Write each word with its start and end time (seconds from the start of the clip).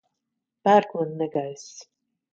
Pērkona 0.69 1.21
negaiss. 1.21 1.69